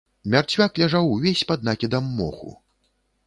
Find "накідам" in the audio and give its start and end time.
1.69-2.09